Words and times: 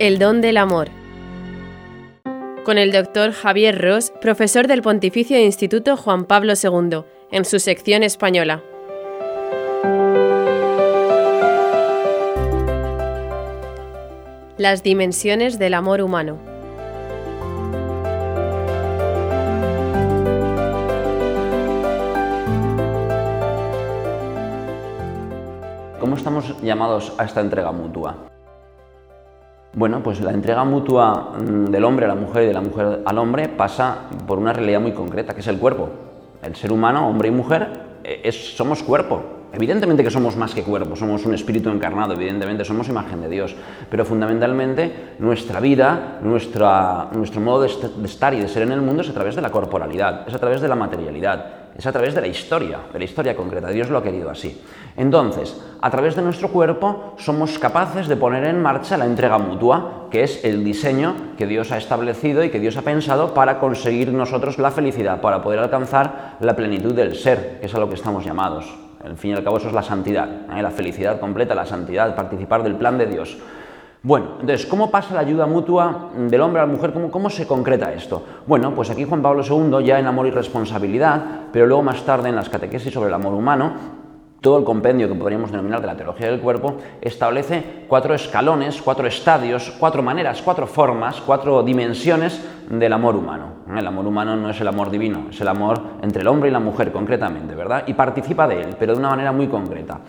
El 0.00 0.20
don 0.20 0.40
del 0.40 0.58
amor. 0.58 0.90
Con 2.64 2.78
el 2.78 2.92
doctor 2.92 3.32
Javier 3.32 3.82
Ross, 3.82 4.12
profesor 4.20 4.68
del 4.68 4.80
Pontificio 4.80 5.36
Instituto 5.40 5.96
Juan 5.96 6.24
Pablo 6.24 6.52
II, 6.52 7.02
en 7.32 7.44
su 7.44 7.58
sección 7.58 8.04
española. 8.04 8.62
Las 14.56 14.84
dimensiones 14.84 15.58
del 15.58 15.74
amor 15.74 16.00
humano. 16.00 16.38
¿Cómo 25.98 26.14
estamos 26.14 26.54
llamados 26.62 27.12
a 27.18 27.24
esta 27.24 27.40
entrega 27.40 27.72
mutua? 27.72 28.28
Bueno, 29.74 30.02
pues 30.02 30.20
la 30.20 30.32
entrega 30.32 30.64
mutua 30.64 31.34
mm, 31.38 31.66
del 31.66 31.84
hombre 31.84 32.06
a 32.06 32.08
la 32.08 32.14
mujer 32.14 32.44
y 32.44 32.46
de 32.46 32.54
la 32.54 32.62
mujer 32.62 33.02
al 33.04 33.18
hombre 33.18 33.48
pasa 33.48 34.08
por 34.26 34.38
una 34.38 34.52
realidad 34.52 34.80
muy 34.80 34.92
concreta, 34.92 35.34
que 35.34 35.40
es 35.40 35.46
el 35.46 35.58
cuerpo. 35.58 35.90
El 36.42 36.56
ser 36.56 36.72
humano, 36.72 37.06
hombre 37.08 37.28
y 37.28 37.32
mujer, 37.32 37.68
eh, 38.02 38.32
somos 38.32 38.82
cuerpo. 38.82 39.22
Evidentemente 39.52 40.04
que 40.04 40.10
somos 40.10 40.36
más 40.36 40.54
que 40.54 40.62
cuerpo, 40.62 40.94
somos 40.94 41.24
un 41.24 41.34
espíritu 41.34 41.70
encarnado, 41.70 42.12
evidentemente 42.12 42.64
somos 42.66 42.88
imagen 42.88 43.22
de 43.22 43.30
Dios, 43.30 43.56
pero 43.90 44.04
fundamentalmente 44.04 45.14
nuestra 45.18 45.58
vida, 45.58 46.18
nuestro 46.22 47.40
modo 47.40 47.62
de 47.62 47.68
estar 48.04 48.34
y 48.34 48.40
de 48.40 48.48
ser 48.48 48.64
en 48.64 48.72
el 48.72 48.82
mundo 48.82 49.00
es 49.00 49.08
a 49.08 49.14
través 49.14 49.36
de 49.36 49.40
la 49.40 49.50
corporalidad, 49.50 50.28
es 50.28 50.34
a 50.34 50.38
través 50.38 50.60
de 50.60 50.68
la 50.68 50.74
materialidad, 50.74 51.46
es 51.76 51.86
a 51.86 51.92
través 51.92 52.14
de 52.14 52.20
la 52.20 52.26
historia, 52.26 52.78
de 52.92 52.98
la 52.98 53.04
historia 53.04 53.36
concreta. 53.36 53.68
Dios 53.68 53.90
lo 53.90 53.98
ha 53.98 54.02
querido 54.02 54.30
así. 54.30 54.60
Entonces, 54.96 55.60
a 55.80 55.90
través 55.90 56.16
de 56.16 56.22
nuestro 56.22 56.48
cuerpo 56.48 57.14
somos 57.18 57.58
capaces 57.58 58.08
de 58.08 58.16
poner 58.16 58.44
en 58.44 58.60
marcha 58.60 58.96
la 58.96 59.06
entrega 59.06 59.38
mutua, 59.38 60.06
que 60.10 60.24
es 60.24 60.44
el 60.44 60.64
diseño 60.64 61.14
que 61.36 61.46
Dios 61.46 61.70
ha 61.70 61.78
establecido 61.78 62.42
y 62.42 62.50
que 62.50 62.60
Dios 62.60 62.76
ha 62.76 62.82
pensado 62.82 63.34
para 63.34 63.60
conseguir 63.60 64.12
nosotros 64.12 64.58
la 64.58 64.70
felicidad, 64.70 65.20
para 65.20 65.42
poder 65.42 65.60
alcanzar 65.60 66.36
la 66.40 66.56
plenitud 66.56 66.94
del 66.94 67.14
ser, 67.14 67.58
que 67.60 67.66
es 67.66 67.74
a 67.74 67.78
lo 67.78 67.88
que 67.88 67.94
estamos 67.94 68.24
llamados. 68.24 68.66
Al 69.04 69.16
fin 69.16 69.30
y 69.30 69.34
al 69.34 69.44
cabo 69.44 69.58
eso 69.58 69.68
es 69.68 69.74
la 69.74 69.82
santidad, 69.82 70.28
¿eh? 70.56 70.62
la 70.62 70.70
felicidad 70.70 71.20
completa, 71.20 71.54
la 71.54 71.66
santidad, 71.66 72.16
participar 72.16 72.64
del 72.64 72.74
plan 72.74 72.98
de 72.98 73.06
Dios. 73.06 73.38
Bueno, 74.08 74.28
entonces, 74.40 74.64
¿cómo 74.64 74.90
pasa 74.90 75.12
la 75.12 75.20
ayuda 75.20 75.44
mutua 75.44 76.12
del 76.16 76.40
hombre 76.40 76.62
a 76.62 76.66
la 76.66 76.72
mujer? 76.72 76.94
¿Cómo, 76.94 77.10
¿Cómo, 77.10 77.28
se 77.28 77.46
concreta 77.46 77.92
esto? 77.92 78.22
Bueno, 78.46 78.74
pues 78.74 78.88
aquí 78.88 79.04
Juan 79.04 79.20
Pablo 79.20 79.42
II, 79.46 79.84
ya 79.84 79.98
en 79.98 80.06
Amor 80.06 80.26
y 80.26 80.30
Responsabilidad, 80.30 81.22
pero 81.52 81.66
luego 81.66 81.82
más 81.82 82.02
tarde 82.06 82.30
en 82.30 82.34
las 82.34 82.48
catequesis 82.48 82.90
sobre 82.90 83.08
el 83.08 83.14
amor 83.14 83.34
humano, 83.34 83.74
todo 84.40 84.60
el 84.60 84.64
compendio 84.64 85.08
que 85.08 85.14
podríamos 85.14 85.50
denominar 85.50 85.82
de 85.82 85.88
la 85.88 85.94
teología 85.94 86.30
del 86.30 86.40
cuerpo, 86.40 86.78
establece 87.02 87.84
cuatro 87.86 88.14
escalones, 88.14 88.80
cuatro 88.80 89.06
estadios, 89.06 89.74
cuatro 89.78 90.02
maneras, 90.02 90.40
cuatro 90.40 90.66
formas, 90.66 91.20
cuatro 91.20 91.62
dimensiones 91.62 92.42
del 92.70 92.94
amor 92.94 93.14
humano. 93.14 93.56
El 93.76 93.86
amor 93.86 94.06
humano 94.06 94.36
no 94.36 94.48
es 94.48 94.58
el 94.58 94.68
amor 94.68 94.88
divino, 94.88 95.26
es 95.28 95.38
el 95.42 95.48
amor 95.48 95.82
entre 96.00 96.22
el 96.22 96.28
hombre 96.28 96.48
y 96.48 96.52
la 96.52 96.60
mujer 96.60 96.92
concretamente, 96.92 97.54
¿verdad? 97.54 97.84
Y 97.86 97.92
participa 97.92 98.48
de 98.48 98.62
él, 98.62 98.76
pero 98.78 98.94
de 98.94 99.00
una 99.00 99.10
manera 99.10 99.32
muy 99.32 99.48
concreta. 99.48 100.00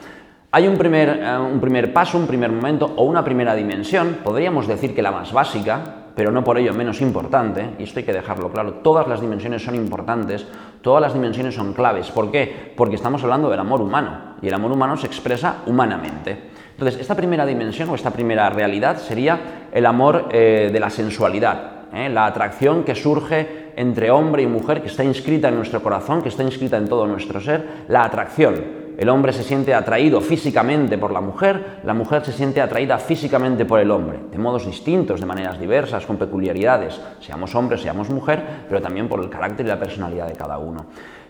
Hay 0.51 0.67
un 0.67 0.77
primer, 0.77 1.09
eh, 1.09 1.37
un 1.37 1.59
primer 1.59 1.93
paso, 1.93 2.17
un 2.17 2.25
primer 2.25 2.51
momento 2.51 2.91
o 2.95 3.03
una 3.03 3.23
primera 3.23 3.53
dimensión, 3.53 4.17
podríamos 4.23 4.67
decir 4.67 4.95
que 4.95 5.03
la 5.03 5.11
más 5.11 5.31
básica, 5.31 6.07
pero 6.15 6.31
no 6.31 6.43
por 6.43 6.57
ello 6.57 6.73
menos 6.73 7.01
importante, 7.01 7.75
y 7.77 7.83
esto 7.83 7.99
hay 7.99 8.05
que 8.05 8.13
dejarlo 8.13 8.49
claro, 8.49 8.73
todas 8.81 9.07
las 9.07 9.21
dimensiones 9.21 9.63
son 9.63 9.75
importantes, 9.75 10.47
todas 10.81 11.03
las 11.03 11.13
dimensiones 11.13 11.53
son 11.53 11.73
claves. 11.73 12.09
¿Por 12.09 12.31
qué? 12.31 12.73
Porque 12.75 12.95
estamos 12.95 13.21
hablando 13.21 13.47
del 13.47 13.59
amor 13.59 13.79
humano, 13.79 14.37
y 14.41 14.47
el 14.47 14.53
amor 14.55 14.71
humano 14.71 14.97
se 14.97 15.05
expresa 15.05 15.57
humanamente. 15.67 16.49
Entonces, 16.71 16.99
esta 16.99 17.13
primera 17.13 17.45
dimensión 17.45 17.87
o 17.89 17.95
esta 17.95 18.09
primera 18.09 18.49
realidad 18.49 18.97
sería 18.97 19.67
el 19.71 19.85
amor 19.85 20.29
eh, 20.31 20.71
de 20.73 20.79
la 20.79 20.89
sensualidad, 20.89 21.93
¿eh? 21.93 22.09
la 22.09 22.25
atracción 22.25 22.83
que 22.83 22.95
surge 22.95 23.71
entre 23.75 24.09
hombre 24.09 24.41
y 24.41 24.47
mujer, 24.47 24.81
que 24.81 24.87
está 24.87 25.03
inscrita 25.03 25.49
en 25.49 25.57
nuestro 25.57 25.83
corazón, 25.83 26.23
que 26.23 26.29
está 26.29 26.41
inscrita 26.41 26.77
en 26.77 26.89
todo 26.89 27.05
nuestro 27.05 27.39
ser, 27.39 27.85
la 27.87 28.03
atracción 28.03 28.78
el 28.99 29.07
hombre 29.07 29.31
se 29.31 29.45
siente 29.45 29.73
atraído 29.73 30.19
físicamente 30.19 30.97
por 30.97 31.13
la 31.13 31.21
mujer, 31.21 31.79
la 31.85 31.93
mujer 31.93 32.25
se 32.25 32.33
siente 32.33 32.59
atraída 32.59 32.97
físicamente 32.97 33.63
por 33.63 33.79
el 33.79 33.91
hombre, 33.91 34.19
de 34.29 34.37
modos 34.37 34.65
distintos, 34.65 35.21
de 35.21 35.25
maneras 35.25 35.57
diversas, 35.57 36.05
con 36.05 36.17
peculiaridades, 36.17 36.99
seamos 37.21 37.55
hombres, 37.55 37.81
seamos 37.81 38.09
mujer, 38.09 38.43
pero 38.67 38.81
también 38.81 39.07
por 39.07 39.21
el 39.21 39.29
carácter 39.29 39.65
y 39.65 39.69
la 39.69 39.79
personalidad 39.79 40.27
de 40.27 40.35
cada 40.35 40.57
uno. 40.57 40.85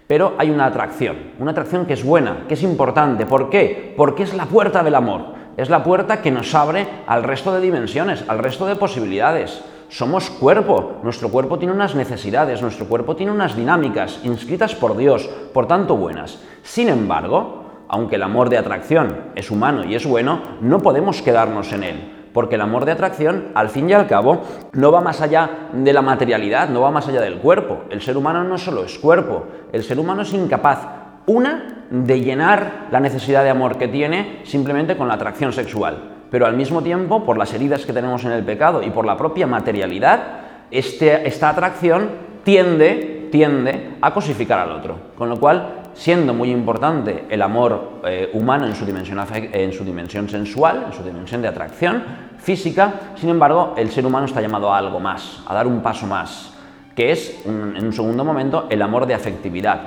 Pero 0.08 0.34
hay 0.40 0.50
una 0.50 0.66
atracción, 0.66 1.16
una 1.38 1.52
atracción 1.52 1.86
que 1.86 1.94
es 1.94 2.04
buena, 2.04 2.46
que 2.48 2.56
es 2.56 2.64
importante. 2.64 3.28
¿Por 3.28 3.52
qué? 3.52 3.94
Porque 3.96 4.24
es 4.24 4.34
la 4.34 4.48
puerta 4.48 4.82
del 4.82 4.96
amor, 4.96 5.36
es 5.56 5.70
la 5.70 5.84
puerta 5.84 6.24
que 6.24 6.32
nos 6.32 6.56
abre 6.56 6.88
al 7.06 7.22
resto 7.22 7.54
de 7.54 7.62
dimensiones, 7.62 8.26
al 8.28 8.40
resto 8.40 8.66
de 8.66 8.78
posibilidades. 8.78 9.64
Somos 9.90 10.30
cuerpo, 10.30 10.98
nuestro 11.02 11.30
cuerpo 11.30 11.58
tiene 11.58 11.74
unas 11.74 11.96
necesidades, 11.96 12.62
nuestro 12.62 12.86
cuerpo 12.86 13.16
tiene 13.16 13.32
unas 13.32 13.56
dinámicas 13.56 14.22
inscritas 14.24 14.74
por 14.76 14.96
Dios, 14.96 15.28
por 15.52 15.68
tanto 15.68 15.98
buenas. 15.98 16.40
Sin 16.62 16.90
embargo, 16.90 17.59
aunque 17.90 18.16
el 18.16 18.24
amor 18.24 18.50
de 18.50 18.58
atracción 18.58 19.18
es 19.36 19.52
humano 19.52 19.84
y 19.84 19.96
es 19.96 20.06
bueno, 20.06 20.42
no 20.62 20.80
podemos 20.80 21.22
quedarnos 21.22 21.74
en 21.74 21.84
él. 21.84 22.16
Porque 22.32 22.56
el 22.56 22.62
amor 22.62 22.86
de 22.86 22.92
atracción, 22.92 23.48
al 23.56 23.70
fin 23.70 23.90
y 23.90 23.94
al 23.94 24.06
cabo, 24.06 24.44
no 24.74 24.92
va 24.92 25.02
más 25.02 25.20
allá 25.20 25.70
de 25.74 25.92
la 25.92 26.04
materialidad, 26.04 26.70
no 26.70 26.82
va 26.82 26.92
más 26.92 27.08
allá 27.08 27.20
del 27.20 27.40
cuerpo. 27.40 27.86
El 27.90 28.02
ser 28.02 28.16
humano 28.16 28.44
no 28.44 28.60
solo 28.60 28.84
es 28.84 29.00
cuerpo, 29.00 29.46
el 29.74 29.84
ser 29.84 30.00
humano 30.00 30.22
es 30.22 30.32
incapaz, 30.34 30.88
una, 31.26 31.86
de 31.90 32.22
llenar 32.22 32.88
la 32.92 33.00
necesidad 33.00 33.44
de 33.44 33.50
amor 33.50 33.78
que 33.78 33.88
tiene 33.88 34.42
simplemente 34.44 34.96
con 34.96 35.08
la 35.08 35.16
atracción 35.16 35.52
sexual. 35.52 36.18
Pero 36.30 36.46
al 36.46 36.56
mismo 36.56 36.84
tiempo, 36.84 37.26
por 37.26 37.38
las 37.38 37.52
heridas 37.54 37.86
que 37.86 37.94
tenemos 37.94 38.24
en 38.24 38.32
el 38.32 38.46
pecado 38.46 38.84
y 38.84 38.92
por 38.92 39.06
la 39.06 39.18
propia 39.18 39.48
materialidad, 39.48 40.22
este, 40.70 41.28
esta 41.28 41.50
atracción 41.50 42.10
tiende, 42.44 43.28
tiende 43.32 43.98
a 44.02 44.14
cosificar 44.14 44.60
al 44.60 44.72
otro. 44.72 45.00
Con 45.18 45.30
lo 45.30 45.40
cual, 45.40 45.79
siendo 45.94 46.34
muy 46.34 46.52
importante 46.52 47.26
el 47.30 47.42
amor 47.42 48.02
eh, 48.06 48.30
humano 48.34 48.66
en 48.68 48.76
su, 48.76 48.86
dimensión, 48.86 49.20
en 49.34 49.74
su 49.74 49.84
dimensión 49.84 50.30
sensual, 50.30 50.86
en 50.88 50.94
su 50.94 51.04
dimensión 51.04 51.42
de 51.42 51.48
atracción 51.48 52.04
física, 52.38 52.94
sin 53.16 53.30
embargo, 53.30 53.74
el 53.78 53.92
ser 53.92 54.06
humano 54.06 54.26
está 54.26 54.42
llamado 54.42 54.74
a 54.74 54.78
algo 54.78 55.00
más, 55.00 55.44
a 55.46 55.54
dar 55.54 55.68
un 55.68 55.82
paso 55.82 56.08
más, 56.08 56.54
que 56.96 57.12
es, 57.12 57.46
en 57.46 57.86
un 57.86 57.94
segundo 57.94 58.24
momento, 58.24 58.68
el 58.70 58.82
amor 58.82 59.06
de 59.06 59.14
afectividad. 59.14 59.82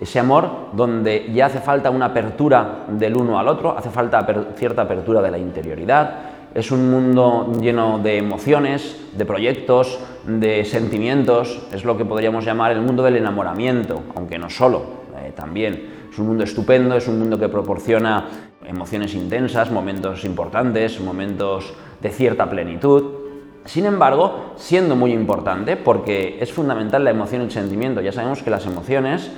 Ese 0.00 0.18
amor 0.18 0.70
donde 0.72 1.30
ya 1.32 1.46
hace 1.46 1.60
falta 1.60 1.90
una 1.90 2.06
apertura 2.06 2.86
del 2.88 3.16
uno 3.16 3.38
al 3.38 3.48
otro, 3.48 3.76
hace 3.76 3.90
falta 3.90 4.26
cierta 4.56 4.82
apertura 4.82 5.20
de 5.20 5.30
la 5.30 5.38
interioridad, 5.38 6.14
es 6.54 6.72
un 6.72 6.90
mundo 6.90 7.52
lleno 7.60 7.98
de 7.98 8.18
emociones, 8.18 8.96
de 9.12 9.24
proyectos, 9.24 10.00
de 10.26 10.64
sentimientos, 10.64 11.60
es 11.72 11.84
lo 11.84 11.96
que 11.96 12.04
podríamos 12.04 12.44
llamar 12.44 12.72
el 12.72 12.80
mundo 12.80 13.02
del 13.02 13.16
enamoramiento, 13.16 14.02
aunque 14.16 14.38
no 14.38 14.50
solo, 14.50 14.99
eh, 15.20 15.32
también. 15.34 16.08
Es 16.10 16.18
un 16.18 16.28
mundo 16.28 16.44
estupendo, 16.44 16.96
es 16.96 17.06
un 17.08 17.18
mundo 17.18 17.38
que 17.38 17.48
proporciona 17.48 18.26
emociones 18.66 19.14
intensas, 19.14 19.70
momentos 19.70 20.24
importantes, 20.24 21.00
momentos 21.00 21.72
de 22.00 22.10
cierta 22.10 22.48
plenitud. 22.48 23.20
Sin 23.64 23.86
embargo, 23.86 24.52
siendo 24.56 24.96
muy 24.96 25.12
importante, 25.12 25.76
porque 25.76 26.38
es 26.40 26.52
fundamental 26.52 27.04
la 27.04 27.10
emoción 27.10 27.42
y 27.42 27.44
el 27.44 27.50
sentimiento, 27.50 28.00
ya 28.00 28.12
sabemos 28.12 28.42
que 28.42 28.50
las 28.50 28.66
emociones 28.66 29.30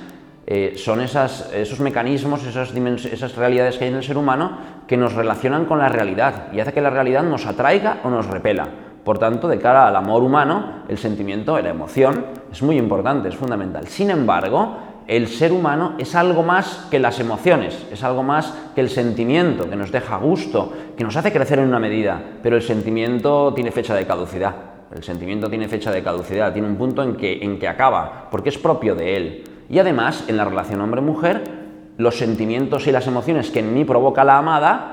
eh, 0.45 0.73
son 0.75 1.01
esos 1.01 1.79
mecanismos, 1.79 2.45
esas, 2.45 2.73
esas 2.73 3.35
realidades 3.35 3.77
que 3.77 3.85
hay 3.85 3.91
en 3.91 3.97
el 3.97 4.03
ser 4.03 4.17
humano 4.17 4.57
que 4.87 4.97
nos 4.97 5.13
relacionan 5.13 5.65
con 5.65 5.79
la 5.79 5.87
realidad 5.87 6.51
y 6.51 6.59
hace 6.59 6.73
que 6.73 6.81
la 6.81 6.89
realidad 6.89 7.23
nos 7.23 7.45
atraiga 7.45 7.99
o 8.03 8.09
nos 8.09 8.27
repela. 8.27 8.67
Por 9.03 9.19
tanto, 9.19 9.47
de 9.47 9.59
cara 9.59 9.87
al 9.87 9.95
amor 9.95 10.23
humano, 10.23 10.83
el 10.87 10.97
sentimiento, 10.97 11.59
la 11.59 11.69
emoción, 11.69 12.25
es 12.51 12.61
muy 12.61 12.77
importante, 12.77 13.29
es 13.29 13.35
fundamental. 13.35 13.87
Sin 13.87 14.09
embargo, 14.09 14.77
el 15.07 15.27
ser 15.27 15.51
humano 15.51 15.95
es 15.97 16.15
algo 16.15 16.43
más 16.43 16.87
que 16.89 16.99
las 16.99 17.19
emociones, 17.19 17.85
es 17.91 18.03
algo 18.03 18.23
más 18.23 18.53
que 18.75 18.81
el 18.81 18.89
sentimiento, 18.89 19.69
que 19.69 19.75
nos 19.75 19.91
deja 19.91 20.17
gusto, 20.17 20.71
que 20.97 21.03
nos 21.03 21.15
hace 21.15 21.31
crecer 21.31 21.59
en 21.59 21.67
una 21.67 21.79
medida, 21.79 22.21
pero 22.41 22.55
el 22.55 22.61
sentimiento 22.61 23.53
tiene 23.53 23.71
fecha 23.71 23.95
de 23.95 24.05
caducidad. 24.05 24.55
El 24.95 25.03
sentimiento 25.03 25.49
tiene 25.49 25.67
fecha 25.67 25.91
de 25.91 26.03
caducidad, 26.03 26.53
tiene 26.53 26.67
un 26.67 26.75
punto 26.75 27.01
en 27.01 27.15
que, 27.15 27.43
en 27.43 27.57
que 27.57 27.67
acaba, 27.67 28.27
porque 28.29 28.49
es 28.49 28.57
propio 28.57 28.93
de 28.93 29.17
él. 29.17 29.43
Y 29.69 29.79
además, 29.79 30.25
en 30.27 30.37
la 30.37 30.45
relación 30.45 30.81
hombre-mujer, 30.81 31.63
los 31.97 32.17
sentimientos 32.17 32.87
y 32.87 32.91
las 32.91 33.07
emociones 33.07 33.49
que 33.49 33.59
en 33.59 33.73
mí 33.73 33.85
provoca 33.85 34.23
la 34.23 34.37
amada 34.37 34.92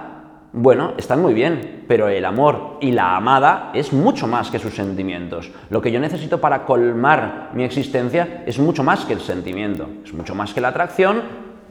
bueno, 0.53 0.95
están 0.97 1.23
muy 1.23 1.33
bien, 1.33 1.85
pero 1.87 2.09
el 2.09 2.25
amor 2.25 2.79
y 2.81 2.91
la 2.91 3.17
amada 3.17 3.71
es 3.73 3.93
mucho 3.93 4.27
más 4.27 4.51
que 4.51 4.59
sus 4.59 4.75
sentimientos. 4.75 5.51
Lo 5.71 5.81
que 5.81 5.93
yo 5.93 6.01
necesito 6.01 6.41
para 6.41 6.65
colmar 6.65 7.51
mi 7.55 7.63
existencia 7.63 8.43
es 8.47 8.59
mucho 8.59 8.83
más 8.83 9.05
que 9.05 9.13
el 9.13 9.21
sentimiento, 9.21 9.89
es 10.05 10.13
mucho 10.13 10.35
más 10.35 10.53
que 10.53 10.61
la 10.61 10.69
atracción, 10.69 11.23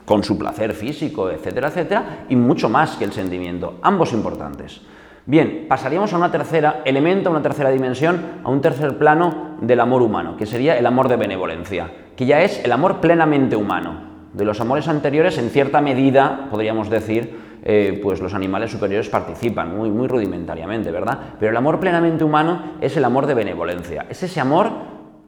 con 0.05 0.23
su 0.23 0.37
placer 0.37 0.73
físico, 0.73 1.29
etcétera, 1.29 1.67
etcétera, 1.67 2.25
y 2.29 2.35
mucho 2.35 2.69
más 2.69 2.95
que 2.95 3.03
el 3.03 3.11
sentimiento, 3.11 3.79
ambos 3.81 4.13
importantes. 4.13 4.81
Bien, 5.25 5.65
pasaríamos 5.67 6.13
a 6.13 6.17
una 6.17 6.31
tercera 6.31 6.81
elemento, 6.85 7.29
a 7.29 7.33
una 7.33 7.43
tercera 7.43 7.69
dimensión, 7.69 8.39
a 8.43 8.49
un 8.49 8.61
tercer 8.61 8.97
plano 8.97 9.57
del 9.61 9.79
amor 9.81 10.01
humano, 10.01 10.35
que 10.37 10.47
sería 10.47 10.77
el 10.77 10.85
amor 10.87 11.09
de 11.09 11.17
benevolencia, 11.17 11.91
que 12.15 12.25
ya 12.25 12.41
es 12.41 12.63
el 12.63 12.71
amor 12.71 13.01
plenamente 13.01 13.55
humano. 13.55 14.09
De 14.33 14.45
los 14.45 14.59
amores 14.61 14.87
anteriores, 14.87 15.37
en 15.37 15.49
cierta 15.49 15.81
medida, 15.81 16.47
podríamos 16.49 16.89
decir, 16.89 17.48
eh, 17.63 17.99
pues 18.01 18.21
los 18.21 18.33
animales 18.33 18.71
superiores 18.71 19.09
participan, 19.09 19.75
muy, 19.75 19.89
muy 19.89 20.07
rudimentariamente, 20.07 20.91
¿verdad? 20.91 21.19
Pero 21.39 21.51
el 21.51 21.57
amor 21.57 21.79
plenamente 21.79 22.23
humano 22.23 22.73
es 22.81 22.95
el 22.95 23.05
amor 23.05 23.25
de 23.25 23.33
benevolencia, 23.33 24.05
es 24.09 24.23
ese 24.23 24.39
amor 24.39 24.69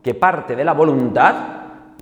que 0.01 0.13
parte 0.13 0.55
de 0.55 0.63
la 0.63 0.73
voluntad, 0.73 1.35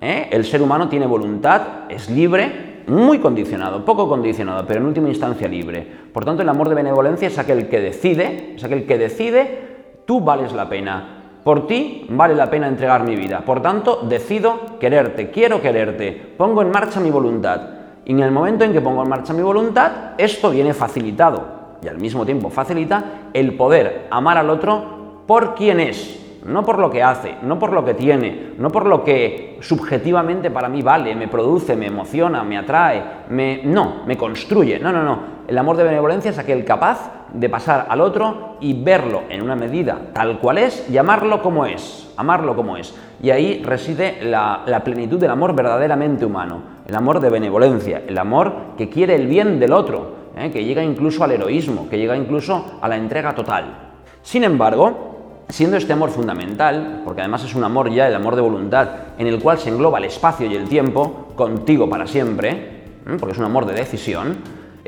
¿eh? 0.01 0.29
el 0.31 0.45
ser 0.45 0.61
humano 0.61 0.87
tiene 0.87 1.05
voluntad, 1.05 1.61
es 1.89 2.09
libre, 2.09 2.83
muy 2.87 3.19
condicionado, 3.19 3.85
poco 3.85 4.07
condicionado, 4.07 4.65
pero 4.65 4.79
en 4.79 4.87
última 4.87 5.09
instancia 5.09 5.47
libre. 5.47 5.85
Por 6.13 6.25
tanto, 6.25 6.41
el 6.41 6.49
amor 6.49 6.69
de 6.69 6.75
benevolencia 6.75 7.27
es 7.27 7.37
aquel 7.37 7.67
que 7.67 7.79
decide, 7.79 8.53
es 8.55 8.63
aquel 8.63 8.85
que 8.85 8.97
decide, 8.97 9.69
tú 10.05 10.21
vales 10.21 10.53
la 10.53 10.69
pena, 10.69 11.19
por 11.43 11.67
ti 11.67 12.05
vale 12.09 12.35
la 12.35 12.49
pena 12.49 12.67
entregar 12.67 13.03
mi 13.03 13.15
vida. 13.15 13.41
Por 13.41 13.61
tanto, 13.61 14.01
decido 14.07 14.79
quererte, 14.79 15.29
quiero 15.29 15.61
quererte, 15.61 16.33
pongo 16.37 16.61
en 16.61 16.71
marcha 16.71 16.99
mi 16.99 17.11
voluntad. 17.11 17.78
Y 18.09 18.13
en 18.13 18.21
el 18.21 18.31
momento 18.31 18.63
en 18.65 18.73
que 18.73 18.81
pongo 18.81 19.03
en 19.03 19.09
marcha 19.09 19.33
mi 19.33 19.44
voluntad, 19.44 19.91
esto 20.17 20.50
viene 20.50 20.73
facilitado 20.73 21.77
y 21.83 21.88
al 21.88 22.00
mismo 22.00 22.25
tiempo 22.25 22.50
facilita 22.50 23.03
el 23.33 23.56
poder 23.56 24.07
amar 24.09 24.39
al 24.39 24.50
otro 24.50 25.21
por 25.27 25.53
quien 25.53 25.79
es, 25.79 26.41
no 26.44 26.65
por 26.65 26.79
lo 26.79 26.89
que 26.89 27.03
hace, 27.03 27.35
no 27.44 27.59
por 27.59 27.71
lo 27.71 27.85
que 27.85 27.94
tiene, 27.94 28.53
no 28.57 28.71
por 28.71 28.88
lo 28.88 29.03
que 29.03 29.59
subjetivamente 29.61 30.50
para 30.50 30.69
mí 30.69 30.81
vale, 30.81 31.13
me 31.13 31.27
produce, 31.27 31.75
me 31.75 31.85
emociona, 31.85 32.44
me 32.44 32.57
atrae, 32.57 33.03
me 33.29 33.61
no, 33.63 34.01
me 34.07 34.17
construye. 34.17 34.79
No, 34.79 34.91
no, 34.91 35.03
no. 35.03 35.19
El 35.47 35.55
amor 35.59 35.77
de 35.77 35.83
benevolencia 35.83 36.31
es 36.31 36.39
aquel 36.39 36.65
capaz 36.65 37.12
de 37.33 37.49
pasar 37.49 37.87
al 37.89 38.01
otro 38.01 38.57
y 38.59 38.73
verlo 38.81 39.23
en 39.29 39.41
una 39.41 39.55
medida 39.55 39.99
tal 40.13 40.39
cual 40.39 40.57
es 40.57 40.89
y 40.89 40.97
amarlo 40.97 41.41
como 41.41 41.65
es, 41.65 42.11
amarlo 42.17 42.55
como 42.55 42.77
es. 42.77 42.95
Y 43.21 43.29
ahí 43.29 43.61
reside 43.63 44.19
la, 44.23 44.81
plenitud 44.83 45.19
del 45.19 45.31
amor 45.31 45.55
verdaderamente 45.55 46.25
humano, 46.25 46.61
el 46.87 46.95
amor 46.95 47.19
de 47.19 47.29
benevolencia, 47.29 48.03
el 48.07 48.17
amor 48.17 48.53
que 48.77 48.89
quiere 48.89 49.15
el 49.15 49.27
bien 49.27 49.59
del 49.59 49.73
otro, 49.73 50.15
¿eh? 50.37 50.51
que 50.51 50.63
llega 50.63 50.83
incluso 50.83 51.23
al 51.23 51.31
heroísmo, 51.31 51.89
que 51.89 51.97
llega 51.97 52.15
incluso 52.15 52.79
a 52.81 52.87
la 52.87 52.97
entrega 52.97 53.35
total. 53.35 53.91
Sin 54.21 54.43
embargo, 54.43 55.09
Siendo 55.49 55.77
este 55.77 55.93
amor 55.93 56.11
fundamental, 56.11 57.01
porque 57.03 57.21
además 57.21 57.43
es 57.43 57.55
un 57.55 57.63
amor 57.63 57.89
ya, 57.89 58.07
el 58.07 58.13
amor 58.13 58.35
de 58.35 58.41
voluntad, 58.41 58.87
en 59.17 59.25
el 59.25 59.39
cual 59.39 59.57
se 59.57 59.69
engloba 59.69 59.97
el 59.97 60.05
espacio 60.05 60.45
y 60.45 60.55
el 60.55 60.69
tiempo, 60.69 61.29
contigo 61.35 61.89
para 61.89 62.05
siempre, 62.05 62.83
porque 63.19 63.33
es 63.33 63.39
un 63.39 63.45
amor 63.45 63.65
de 63.65 63.73
decisión, 63.73 64.37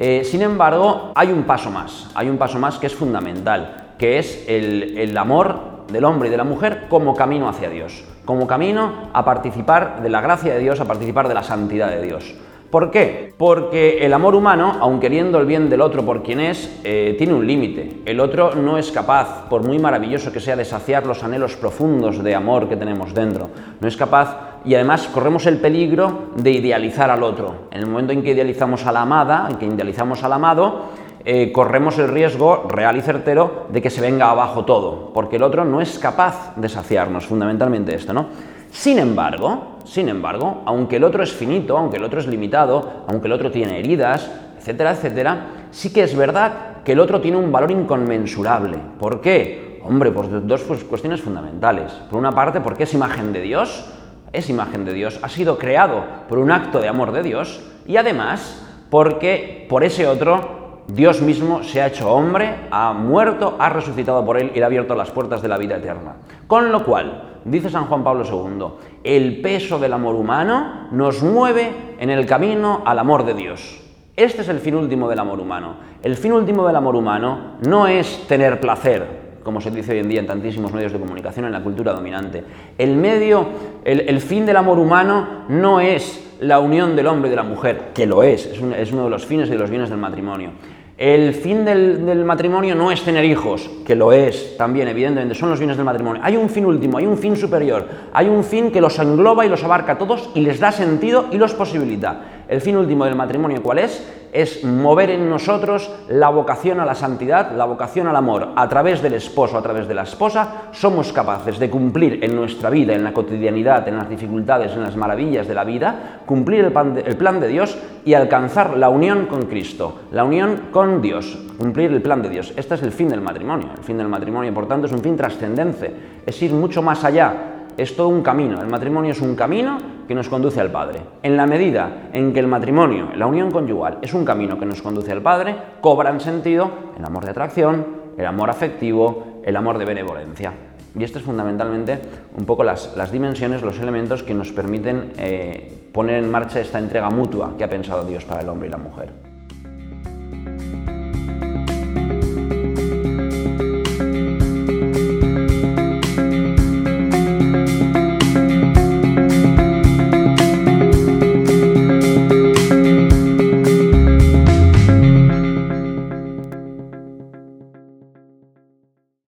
eh, 0.04 0.24
sin 0.24 0.42
embargo, 0.42 1.12
hay 1.14 1.32
un 1.32 1.44
paso 1.44 1.70
más, 1.70 2.10
hay 2.16 2.28
un 2.28 2.40
paso 2.40 2.58
más 2.58 2.80
que 2.80 2.88
es 2.88 2.96
fundamental, 2.96 3.94
que 4.00 4.18
es 4.18 4.46
el, 4.48 4.98
el 4.98 5.16
amor 5.16 5.86
del 5.92 6.06
hombre 6.06 6.28
y 6.28 6.32
de 6.32 6.38
la 6.38 6.44
mujer 6.44 6.88
como 6.90 7.16
camino 7.16 7.48
hacia 7.48 7.70
Dios, 7.70 8.04
como 8.26 8.48
camino 8.48 9.12
a 9.14 9.24
participar 9.24 10.02
de 10.02 10.10
la 10.10 10.22
gracia 10.22 10.56
de 10.56 10.60
Dios, 10.60 10.80
a 10.80 10.86
participar 10.86 11.28
de 11.28 11.36
la 11.36 11.44
santidad 11.44 11.92
de 11.92 12.02
Dios. 12.02 12.34
¿Por 12.72 12.90
qué? 12.90 13.34
Porque 13.38 14.04
el 14.06 14.14
amor 14.14 14.34
humano, 14.34 14.78
aun 14.80 15.02
queriendo 15.02 15.38
el 15.40 15.46
bien 15.46 15.70
del 15.70 15.82
otro 15.82 16.06
por 16.06 16.24
quien 16.24 16.40
es, 16.40 16.80
eh, 16.86 17.16
tiene 17.18 17.34
un 17.34 17.46
límite. 17.46 18.02
El 18.06 18.22
otro 18.22 18.56
no 18.56 18.78
es 18.78 18.92
capaz, 18.92 19.50
por 19.50 19.68
muy 19.68 19.78
maravilloso 19.78 20.32
que 20.32 20.40
sea, 20.40 20.56
de 20.56 20.64
saciar 20.64 21.06
los 21.06 21.22
anhelos 21.22 21.58
profundos 21.58 22.24
de 22.24 22.34
amor 22.34 22.70
que 22.70 22.78
tenemos 22.78 23.14
dentro. 23.14 23.50
No 23.82 23.88
es 23.90 23.98
capaz 23.98 24.51
y 24.64 24.76
además 24.76 25.08
corremos 25.08 25.46
el 25.48 25.58
peligro 25.58 26.30
de 26.36 26.52
idealizar 26.52 27.10
al 27.10 27.24
otro. 27.24 27.68
En 27.72 27.80
el 27.80 27.88
momento 27.88 28.14
en 28.14 28.24
que 28.24 28.32
idealizamos 28.32 28.86
a 28.86 28.92
la 28.92 29.02
amada, 29.02 29.48
en 29.50 29.58
que 29.58 29.66
idealizamos 29.66 30.24
al 30.24 30.34
amado, 30.34 30.86
eh, 31.24 31.52
corremos 31.52 32.00
el 32.00 32.08
riesgo 32.08 32.66
real 32.68 32.98
y 32.98 33.02
certero 33.02 33.68
de 33.70 33.82
que 33.82 33.90
se 33.90 34.02
venga 34.02 34.32
abajo 34.32 34.66
todo, 34.66 35.12
porque 35.14 35.36
el 35.36 35.44
otro 35.44 35.66
no 35.66 35.80
es 35.80 36.00
capaz 36.00 36.56
de 36.56 36.68
saciarnos, 36.68 37.28
fundamentalmente 37.28 37.94
esto, 37.94 38.12
¿no? 38.12 38.26
Sin 38.72 38.98
embargo, 38.98 39.78
sin 39.84 40.10
embargo, 40.10 40.62
aunque 40.66 40.96
el 40.96 41.04
otro 41.04 41.22
es 41.22 41.32
finito, 41.32 41.78
aunque 41.78 41.98
el 41.98 42.04
otro 42.04 42.20
es 42.20 42.28
limitado, 42.28 43.04
aunque 43.08 43.28
el 43.28 43.34
otro 43.34 43.52
tiene 43.52 43.78
heridas, 43.78 44.32
etcétera, 44.58 44.92
etcétera, 44.92 45.46
sí 45.72 45.94
que 45.94 46.04
es 46.04 46.16
verdad 46.16 46.82
que 46.84 46.94
el 46.94 47.00
otro 47.00 47.22
tiene 47.22 47.38
un 47.38 47.52
valor 47.52 47.72
inconmensurable. 47.72 48.78
¿Por 49.00 49.22
qué? 49.22 49.80
Hombre, 49.84 50.12
por 50.12 50.46
dos 50.48 50.64
cuestiones 50.64 51.22
fundamentales. 51.22 51.92
Por 52.10 52.20
una 52.20 52.32
parte, 52.32 52.62
porque 52.62 52.84
es 52.84 52.94
imagen 52.94 53.34
de 53.34 53.42
Dios, 53.42 53.86
es 54.34 54.50
imagen 54.50 54.86
de 54.86 54.94
Dios, 54.94 55.20
ha 55.22 55.30
sido 55.30 55.58
creado 55.58 56.04
por 56.30 56.40
un 56.40 56.52
acto 56.52 56.80
de 56.80 56.88
amor 56.88 57.12
de 57.12 57.24
Dios, 57.24 57.62
y 57.86 57.98
además 57.98 58.66
porque 58.90 59.66
por 59.70 59.84
ese 59.84 60.08
otro 60.08 60.62
Dios 60.88 61.22
mismo 61.22 61.64
se 61.64 61.82
ha 61.82 61.88
hecho 61.88 62.12
hombre, 62.12 62.68
ha 62.72 62.92
muerto, 62.94 63.56
ha 63.60 63.70
resucitado 63.70 64.26
por 64.26 64.38
él 64.38 64.52
y 64.54 64.58
le 64.58 64.64
ha 64.64 64.68
abierto 64.68 64.96
las 64.96 65.12
puertas 65.12 65.42
de 65.42 65.48
la 65.48 65.58
vida 65.58 65.78
eterna. 65.78 66.18
Con 66.48 66.72
lo 66.72 66.84
cual, 66.84 67.40
dice 67.46 67.70
San 67.70 67.86
Juan 67.86 68.04
Pablo 68.04 68.26
II, 68.26 68.66
el 69.04 69.42
peso 69.42 69.80
del 69.80 69.94
amor 69.94 70.16
humano 70.16 70.90
nos 70.92 71.24
mueve 71.24 71.96
en 72.00 72.10
el 72.10 72.26
camino 72.26 72.82
al 72.86 73.00
amor 73.00 73.26
de 73.26 73.34
Dios. 73.34 73.82
Este 74.18 74.42
es 74.42 74.50
el 74.50 74.60
fin 74.60 74.76
último 74.76 75.08
del 75.08 75.20
amor 75.20 75.40
humano. 75.40 75.76
El 76.04 76.18
fin 76.18 76.34
último 76.34 76.68
del 76.68 76.76
amor 76.76 76.96
humano 76.96 77.58
no 77.66 77.88
es 77.88 78.28
tener 78.28 78.60
placer, 78.60 79.21
como 79.44 79.62
se 79.62 79.72
dice 79.72 79.94
hoy 79.94 80.00
en 80.00 80.10
día 80.10 80.20
en 80.20 80.28
tantísimos 80.28 80.74
medios 80.74 80.92
de 80.92 81.00
comunicación 81.00 81.46
en 81.46 81.52
la 81.52 81.62
cultura 81.62 81.94
dominante. 81.94 82.44
El 82.78 82.96
medio, 82.96 83.48
el, 83.84 84.22
fin 84.22 84.46
del 84.46 84.58
amor 84.58 84.80
humano 84.80 85.46
no 85.50 85.80
es 85.80 86.24
la 86.40 86.60
unión 86.60 86.96
del 86.96 87.08
hombre 87.08 87.28
y 87.28 87.32
de 87.32 87.36
la 87.36 87.44
mujer, 87.44 87.90
que 87.94 88.06
lo 88.06 88.24
es, 88.24 88.46
es, 88.46 88.92
uno 88.92 89.04
de 89.04 89.10
los 89.10 89.26
fines 89.26 89.48
y 89.50 89.52
de 89.52 89.58
los 89.58 89.70
bienes 89.70 89.90
del 89.90 90.00
matrimonio. 90.00 90.52
El 90.98 91.34
fin 91.34 91.66
del, 91.66 92.24
matrimonio 92.26 92.76
no 92.76 92.92
es 92.92 93.02
tener 93.02 93.26
hijos, 93.26 93.70
que 93.86 93.96
lo 93.96 94.12
es 94.14 94.56
también, 94.56 94.88
evidentemente, 94.88 95.34
son 95.34 95.50
los 95.50 95.58
bienes 95.58 95.76
del 95.76 95.86
matrimonio. 95.86 96.22
Hay 96.24 96.38
un 96.38 96.48
fin 96.48 96.64
último, 96.66 97.00
hay 97.00 97.08
un 97.08 97.18
fin 97.18 97.36
superior, 97.36 97.88
hay 98.14 98.28
un 98.28 98.44
fin 98.44 98.72
que 98.72 98.82
los 98.82 99.00
engloba 99.00 99.44
y 99.44 99.50
los 99.50 99.64
abarca 99.64 99.94
a 99.94 99.98
todos 99.98 100.30
y 100.36 100.42
les 100.42 100.60
da 100.60 100.72
sentido 100.72 101.26
y 101.32 101.38
los 101.38 101.56
posibilita. 101.56 102.44
El 102.48 102.62
fin 102.62 102.78
último 102.78 103.06
del 103.06 103.16
matrimonio, 103.16 103.64
¿cuál 103.64 103.80
es? 103.80 104.21
Es 104.32 104.64
mover 104.64 105.10
en 105.10 105.30
nosotros 105.30 105.92
la 106.10 106.30
vocación 106.30 106.80
a 106.80 106.86
la 106.86 106.96
santidad, 106.96 107.52
la 107.56 107.66
vocación 107.66 108.08
al 108.08 108.16
amor. 108.16 108.50
A 108.56 108.68
través 108.70 109.02
del 109.02 109.14
esposo, 109.14 109.58
a 109.58 109.62
través 109.62 109.88
de 109.88 109.94
la 109.94 110.04
esposa, 110.04 110.70
somos 110.72 111.12
capaces 111.12 111.60
de 111.60 111.70
cumplir 111.70 112.24
en 112.24 112.36
nuestra 112.36 112.70
vida, 112.70 112.94
en 112.94 113.04
la 113.04 113.14
cotidianidad, 113.14 113.88
en 113.88 113.98
las 113.98 114.10
dificultades, 114.10 114.72
en 114.74 114.84
las 114.84 114.96
maravillas 114.96 115.48
de 115.48 115.56
la 115.56 115.64
vida, 115.64 116.22
cumplir 116.26 116.66
el 116.66 116.72
plan 117.18 117.40
de, 117.40 117.48
Dios 117.48 117.78
y 118.06 118.14
alcanzar 118.14 118.78
la 118.78 118.90
unión 118.90 119.26
con 119.26 119.44
Cristo, 119.44 120.02
la 120.12 120.24
unión 120.24 120.70
con 120.72 121.02
Dios, 121.02 121.38
cumplir 121.58 121.92
el 121.92 122.02
plan 122.02 122.22
de 122.22 122.30
Dios. 122.30 122.54
Este 122.56 122.76
es 122.76 122.84
el 122.84 122.92
fin 122.92 123.10
del 123.10 123.22
matrimonio. 123.22 123.70
El 123.78 123.84
fin 123.84 123.98
del 123.98 124.08
matrimonio, 124.08 124.54
por 124.54 124.68
tanto, 124.68 124.88
es 124.88 124.94
un 124.94 125.02
fin 125.02 125.18
trascendente, 125.18 125.94
es 126.26 126.42
ir 126.42 126.54
mucho 126.54 126.82
más 126.82 127.04
allá 127.04 127.58
es 127.78 127.96
todo 127.96 128.10
un 128.10 128.22
camino. 128.22 128.62
El 128.62 128.68
matrimonio 128.68 129.12
es 129.12 129.22
un 129.22 129.36
camino 129.36 129.78
que 130.12 130.16
nos 130.16 130.28
conduce 130.28 130.60
al 130.60 130.74
Padre. 130.74 131.00
En 131.24 131.38
la 131.38 131.48
medida 131.48 132.10
en 132.12 132.34
que 132.34 132.42
el 132.42 132.48
matrimonio, 132.48 133.12
la 133.16 133.28
unión 133.28 133.50
conyugal, 133.50 134.00
es 134.02 134.14
un 134.14 134.26
camino 134.26 134.60
que 134.60 134.66
nos 134.66 134.82
conduce 134.82 135.14
al 135.14 135.22
Padre, 135.22 135.56
cobran 135.80 136.20
sentido 136.20 136.70
el 136.98 137.06
amor 137.06 137.24
de 137.24 137.32
atracción, 137.32 137.88
el 138.18 138.26
amor 138.26 138.50
afectivo, 138.50 139.40
el 139.46 139.56
amor 139.56 139.78
de 139.78 139.86
benevolencia. 139.86 140.52
Y 141.00 141.06
esto 141.06 141.20
es 141.20 141.24
fundamentalmente 141.24 141.98
un 142.38 142.46
poco 142.46 142.66
las, 142.66 142.94
dimensiones, 143.10 143.62
los 143.62 143.80
elementos 143.80 144.22
que 144.22 144.34
nos 144.34 144.52
permiten 144.52 145.14
eh, 145.18 145.88
poner 145.94 146.22
en 146.22 146.30
marcha 146.30 146.60
esta 146.60 146.78
entrega 146.78 147.10
mutua 147.10 147.54
que 147.58 147.64
ha 147.64 147.70
pensado 147.70 148.04
Dios 148.04 148.26
para 148.26 148.42
el 148.42 148.50
hombre 148.50 148.68
y 148.68 148.72
la 148.72 148.80
mujer. 148.80 149.31